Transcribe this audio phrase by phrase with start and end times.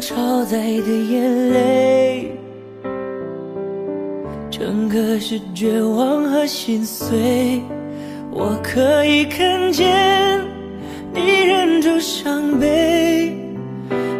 [0.00, 2.32] 超载的眼泪，
[4.50, 7.60] 整个是绝望和心碎。
[8.30, 10.40] 我可以看见
[11.12, 13.36] 你忍住伤悲，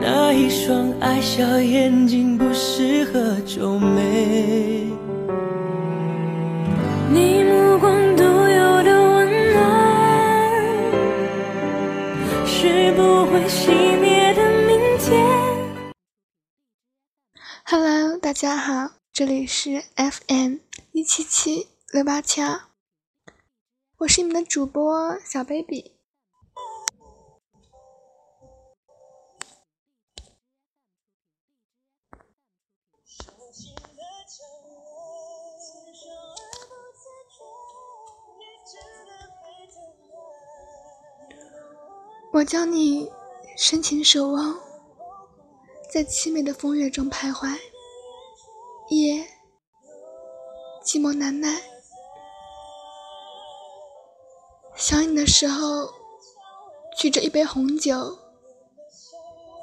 [0.00, 4.86] 那一双爱笑眼睛不适合皱眉。
[7.10, 9.60] 你目光独有的温暖，
[12.44, 14.11] 是不会熄灭
[17.64, 20.58] Hello，大家好，这里是 FM
[20.92, 22.60] 一七七六八七二，
[23.98, 25.92] 我是你们的主播小 baby。
[42.32, 43.10] 我教你
[43.58, 44.58] 深情守望，
[45.92, 47.54] 在凄美的风月中徘徊。
[48.88, 49.26] 夜，
[50.82, 51.60] 寂寞难耐。
[54.74, 55.92] 想你的时候，
[56.96, 58.18] 举着一杯红酒，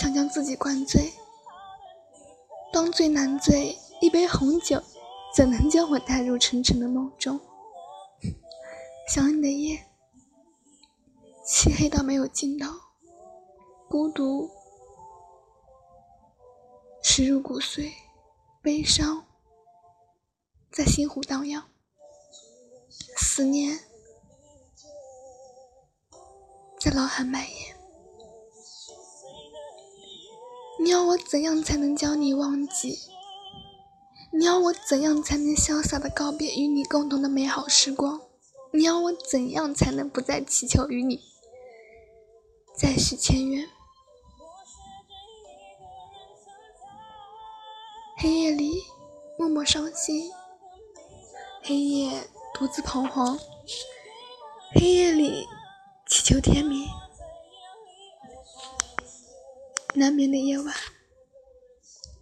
[0.00, 1.12] 想将自己灌醉。
[2.72, 4.82] 当醉难醉，一杯红酒
[5.36, 7.38] 怎能将我带入沉沉的梦中？
[9.12, 9.78] 想你的夜，
[11.44, 12.72] 漆黑到没有尽头，
[13.90, 14.50] 孤独
[17.16, 17.92] 蚀入骨髓。
[18.60, 19.24] 悲伤
[20.72, 21.62] 在心湖荡漾，
[23.16, 23.78] 思念
[26.80, 27.76] 在脑海蔓延。
[30.82, 32.98] 你要我怎样才能将你忘记？
[34.32, 38.20] 你要我怎样才能潇洒的告别与你共同的美好时光？
[38.72, 41.20] 你要我怎样才能不再祈求与你
[42.76, 43.68] 再续前缘？
[48.24, 48.82] 黑夜里
[49.36, 50.32] 默默伤心，
[51.62, 53.38] 黑夜独自彷徨，
[54.74, 55.46] 黑夜里
[56.06, 56.88] 祈求天明。
[59.94, 60.74] 难眠的夜晚，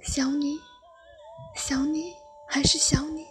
[0.00, 0.58] 想你，
[1.54, 2.12] 想你，
[2.48, 3.24] 还是想你。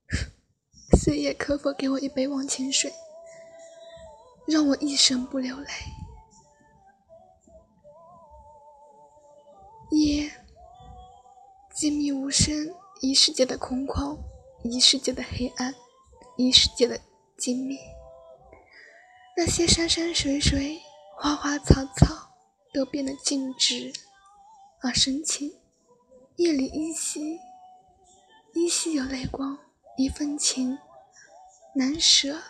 [1.00, 2.92] 岁月可否给我一杯忘情水，
[4.46, 5.70] 让我一生不流泪？
[9.92, 10.30] 夜。
[11.84, 14.18] 静谧无声，一世界的空旷，
[14.62, 15.74] 一世界的黑暗，
[16.38, 16.98] 一世界的
[17.36, 17.78] 静谧。
[19.36, 20.80] 那些山山水水、
[21.18, 22.30] 花花草草
[22.72, 23.92] 都变得静止
[24.80, 25.52] 而深情。
[26.36, 27.38] 夜里依稀，
[28.54, 29.58] 依稀有泪光，
[29.98, 30.78] 一份情
[31.74, 32.40] 难舍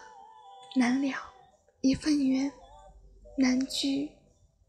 [0.77, 1.13] 难了，
[1.81, 2.53] 一份缘
[3.37, 4.13] 难聚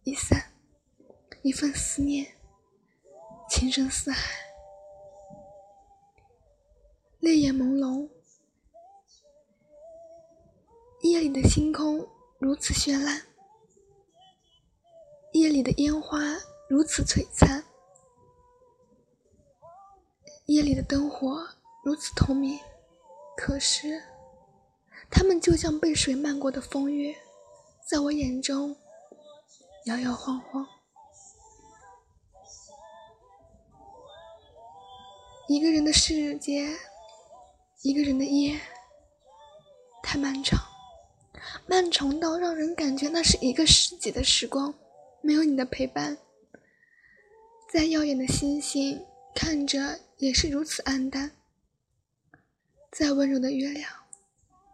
[0.03, 0.51] 易散，
[1.43, 2.25] 一份思念
[3.47, 4.43] 情深似海。
[7.25, 8.07] 泪眼朦胧，
[11.01, 13.19] 夜里的星空如此绚烂，
[15.31, 16.19] 夜里的烟花
[16.69, 17.63] 如此璀璨，
[20.45, 21.43] 夜里的灯火
[21.83, 22.59] 如此透明。
[23.35, 24.03] 可是，
[25.09, 27.11] 它们就像被水漫过的风月，
[27.89, 28.77] 在我眼中
[29.85, 30.63] 摇摇晃晃。
[35.47, 36.69] 一个人的世界。
[37.85, 38.59] 一个人的夜
[40.01, 40.59] 太漫长，
[41.67, 44.73] 漫长到让人感觉那是一个世纪的时光。
[45.21, 46.17] 没有你的陪伴，
[47.71, 51.29] 再耀眼的星星看着也是如此黯淡；
[52.91, 53.87] 再温柔的月亮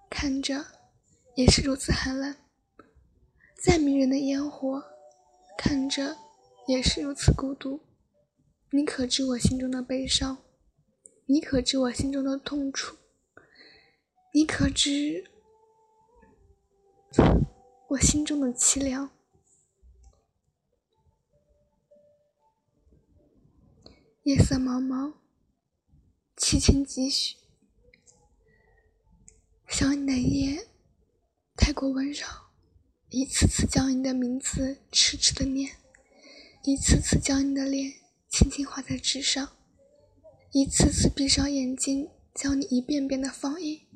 [0.10, 0.66] 看着
[1.36, 2.34] 也是如此寒冷；
[3.62, 4.82] 再迷人的烟火
[5.58, 6.16] 看着
[6.66, 7.82] 也是如此孤独。
[8.70, 10.38] 你可知我心中的悲伤？
[11.26, 12.96] 你可知我心中的痛楚？
[14.34, 15.30] 你可知
[17.90, 19.12] 我心中的凄凉？
[24.24, 25.16] 夜色茫茫，
[26.38, 27.36] 凄清几许。
[29.68, 30.66] 想你的夜
[31.58, 32.26] 太过温柔，
[33.10, 35.76] 一次次将你的名字痴痴的念，
[36.64, 37.92] 一次次将你的脸
[38.30, 39.58] 轻轻画在纸上，
[40.54, 43.88] 一次次闭上眼睛，将你一遍遍的放映。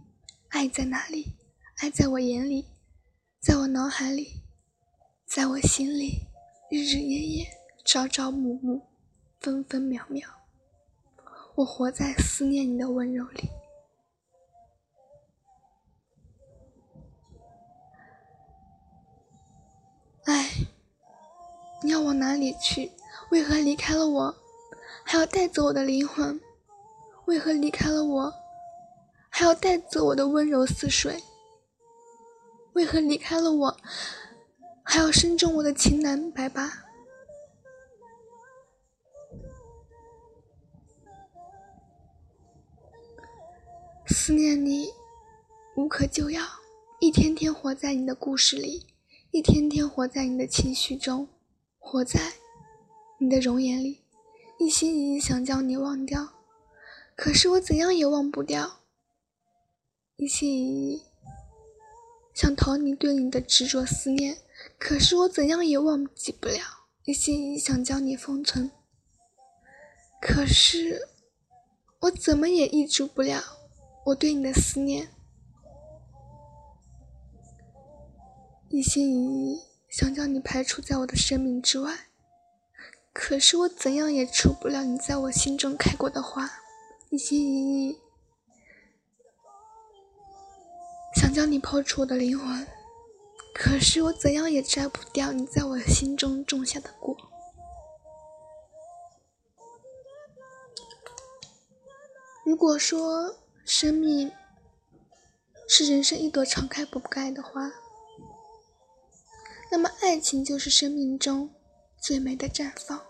[0.56, 1.34] 爱在哪里？
[1.80, 2.66] 爱在我眼里，
[3.42, 4.42] 在我脑海里，
[5.26, 6.30] 在我心里，
[6.72, 7.50] 日日夜夜，
[7.84, 8.82] 朝朝暮暮，
[9.42, 10.30] 分分秒秒。
[11.56, 13.50] 我活在思念你的温柔里。
[20.24, 20.52] 哎，
[21.84, 22.94] 你要往哪里去？
[23.30, 24.34] 为何离开了我，
[25.04, 26.40] 还要带走我的灵魂？
[27.26, 28.34] 为何离开了我，
[29.38, 31.22] 还要带走我的温柔似水？
[32.72, 33.78] 为何离开了我，
[34.82, 36.72] 还要深重我的情难白发？
[44.08, 44.88] 思念你，
[45.76, 46.42] 无可救药，
[47.02, 48.88] 一天天活在你的故事里，
[49.32, 51.28] 一天天活在你的情绪中，
[51.78, 52.36] 活在
[53.18, 54.00] 你的容颜里，
[54.60, 56.30] 一心一意想将你忘掉，
[57.18, 58.80] 可是我怎样也忘不掉。
[60.18, 61.04] 一心一意
[62.34, 64.38] 想逃离对你的执着思念，
[64.80, 66.60] 可是我怎样也忘记不了。
[67.04, 68.72] 一心一意想将你封存，
[70.22, 71.10] 可是
[72.00, 73.44] 我怎么也抑制不了。
[74.06, 75.10] 我对你的思念，
[78.70, 79.60] 一心一意
[79.90, 82.08] 想将你排除在我的生命之外，
[83.14, 86.50] 可是我怎样也除不了你在我心中开过的花。
[87.10, 88.00] 一心一意
[91.36, 92.66] 将你抛出我的灵魂，
[93.54, 97.14] 可是我怎样也摘不掉你在我心中种下的果。
[102.46, 103.36] 如果说，
[103.66, 104.32] 生命
[105.68, 107.70] 是人生一朵常开不败的花，
[109.70, 111.50] 那么爱情就是生命中
[112.00, 113.02] 最美的绽放。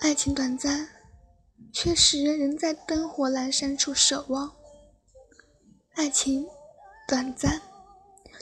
[0.00, 0.88] 爱情短暂，
[1.78, 4.56] 却使人仍在灯火阑珊处守望；
[5.92, 6.48] 爱情
[7.06, 7.60] 短暂，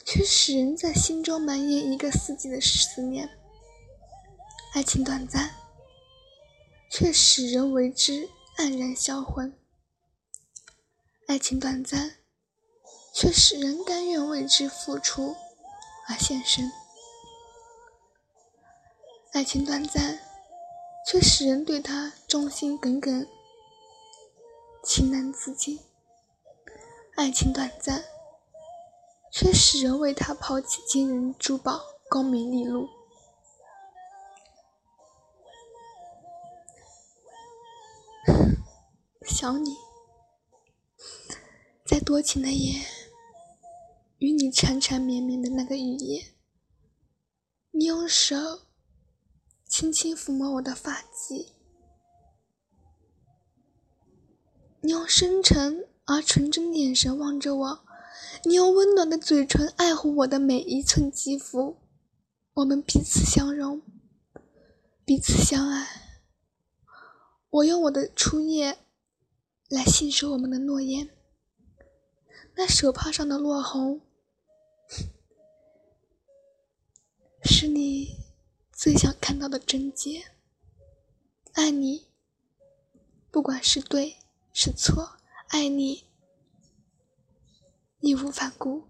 [0.06, 3.26] 却使人在心中埋怨一个四季的思念；
[4.74, 5.50] 爱情短暂。
[6.88, 9.58] 却使人为之黯然销魂。
[11.26, 12.18] 爱情短暂，
[13.12, 15.34] 却使人甘愿为之付出
[16.08, 16.70] 而献身。
[19.32, 20.20] 爱情短暂，
[21.06, 23.26] 却使人对他忠心耿耿、
[24.82, 25.78] 情难自禁。
[27.14, 28.04] 爱情短暂，
[29.30, 32.88] 却使人为他抛弃金银珠宝、功名利禄。
[39.28, 39.76] 想你，
[41.84, 42.80] 在多情的夜，
[44.18, 46.32] 与你缠缠绵绵的那个雨夜，
[47.72, 48.34] 你用手
[49.76, 51.48] 轻轻抚摸我的发髻，
[54.82, 57.84] 你用深沉而纯真的眼神望着我，
[58.44, 61.78] 你用温暖的嘴唇爱护我的每一寸肌肤，
[62.52, 63.82] 我们彼此相融，
[65.04, 65.88] 彼此相爱。
[67.50, 68.78] 我用我的初夜。
[69.68, 71.10] 来信守我们的诺言。
[72.54, 74.02] 那手帕上的落红，
[77.42, 78.23] 是你
[78.76, 80.32] 最想看到的贞洁。
[81.52, 82.08] 爱你，
[83.30, 84.18] 不管是对
[84.52, 85.16] 是错，
[85.48, 86.04] 爱你
[88.00, 88.88] 义无反顾，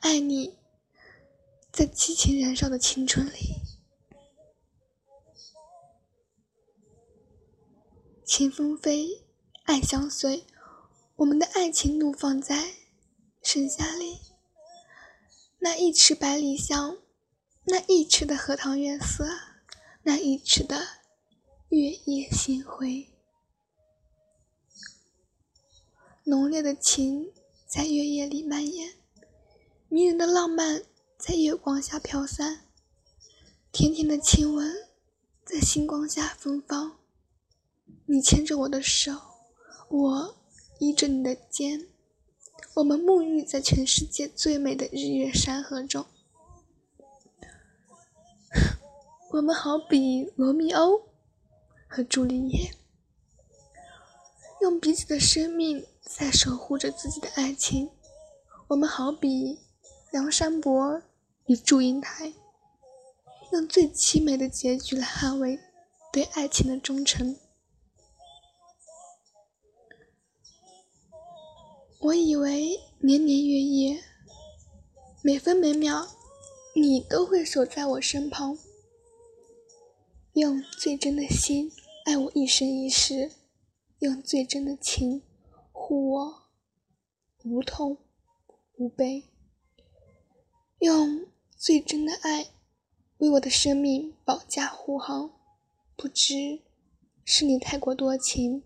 [0.00, 0.58] 爱你
[1.70, 3.56] 在激情燃烧的青春里，
[8.24, 9.22] 清风飞。
[9.64, 10.44] 爱相随，
[11.14, 12.74] 我们的爱情怒放在
[13.40, 14.18] 盛夏里。
[15.60, 16.98] 那一池百里香，
[17.64, 19.24] 那一池的荷塘月色，
[20.02, 20.82] 那一池的
[21.68, 23.08] 月夜星辉。
[26.24, 27.32] 浓烈的情
[27.68, 28.94] 在月夜里蔓延，
[29.88, 30.82] 迷人的浪漫
[31.16, 32.66] 在月光下飘散，
[33.70, 34.88] 甜甜的亲吻
[35.44, 36.98] 在星光下芬芳。
[38.06, 39.12] 你牵着我的手。
[39.88, 40.36] 我
[40.80, 41.86] 依着你的肩，
[42.74, 46.04] 我们沐浴在全世界最美的日月山河中。
[49.32, 51.04] 我们好比罗密欧
[51.88, 52.70] 和朱丽叶，
[54.60, 57.90] 用彼此的生命在守护着自己的爱情。
[58.68, 59.58] 我们好比
[60.10, 61.00] 梁山伯
[61.46, 62.34] 与祝英台，
[63.52, 65.58] 用最凄美的结局来捍卫
[66.12, 67.34] 对爱情的忠诚。
[72.00, 74.02] 我以为年年月月，
[75.22, 76.06] 每分每秒，
[76.74, 78.58] 你都会守在我身旁，
[80.34, 81.70] 用最真的心
[82.06, 83.32] 爱我一生一世，
[83.98, 85.20] 用最真的情
[85.72, 86.44] 护我
[87.44, 87.98] 无痛
[88.76, 89.24] 无悲，
[90.78, 91.26] 用
[91.58, 92.48] 最真的爱
[93.18, 95.30] 为我的生命保驾护航。
[95.96, 96.62] 不知
[97.26, 98.62] 是你太过多情，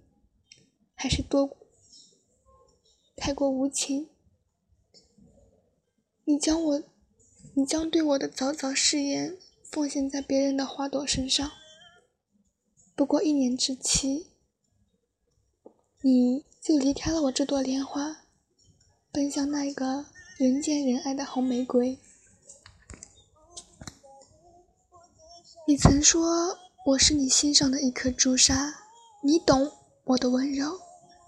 [0.95, 1.57] 还是多？
[3.17, 4.09] 太过无情，
[6.23, 6.83] 你将我，
[7.55, 9.37] 你将对我的早早誓言
[9.71, 11.51] 奉献在别人的花朵身上。
[12.95, 14.29] 不过一年之期，
[16.01, 18.25] 你就离开了我这朵莲花，
[19.13, 20.07] 奔向那个
[20.39, 21.99] 人见人爱的红玫瑰。
[25.69, 26.57] 你曾说
[26.87, 28.73] 我是你心上的一颗朱砂，
[29.23, 29.73] 你懂
[30.05, 30.81] 我的温柔，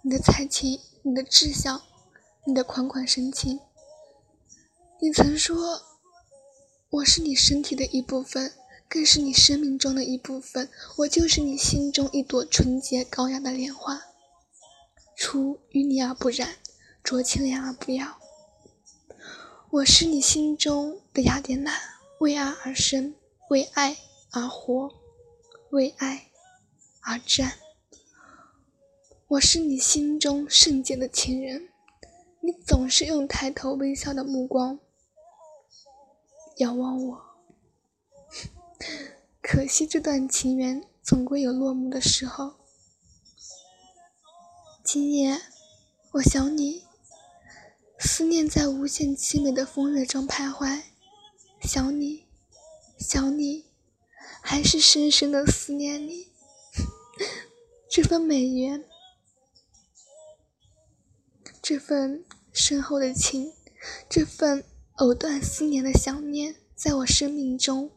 [0.02, 1.83] 你的才情，你的志向，
[2.47, 3.61] 你的款款深情。
[5.00, 5.83] 你曾说
[6.90, 8.52] 我是你身体的一部分。
[8.90, 14.00] 更是你生命中的一部分，我就是你心中一朵纯洁高雅的莲花，
[15.14, 16.57] 出淤泥而不染，
[17.04, 18.18] 濯清涟而不妖。
[19.68, 21.78] 我是你心中的雅典娜，
[22.21, 23.14] 为爱而生，
[23.50, 23.99] 为爱
[24.30, 24.90] 而活，
[25.68, 26.30] 为爱
[27.02, 27.59] 而战。
[29.26, 31.68] 我是你心中圣洁的情人，
[32.40, 34.78] 你总是用抬头微笑的目光
[36.59, 37.25] 仰望我。
[39.43, 42.55] 可惜这段情缘总归有落幕的时候。
[44.85, 45.41] 今夜，
[46.12, 46.85] 我想你，
[47.99, 50.83] 思念在无限凄美的风月中徘徊，
[51.62, 52.27] 想你，
[52.99, 53.67] 想你，
[54.41, 56.29] 还是深深的思念你。
[57.91, 58.85] 这份美缘，
[61.61, 63.53] 这份深厚的情，
[64.09, 64.65] 这份
[64.99, 67.88] 藕断丝连的想念，在我生命中。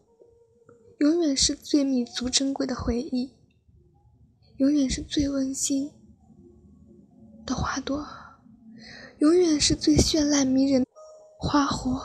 [0.99, 3.31] 永远是最弥足珍贵的回忆，
[4.57, 5.91] 永远是最温馨
[7.43, 8.05] 的花朵，
[9.17, 10.87] 永远是最绚烂迷人的
[11.39, 12.03] 花火。